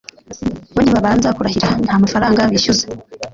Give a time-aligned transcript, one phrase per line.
[0.73, 2.81] bo ntibabanza kurahira, nta n'amafaranga bishyura.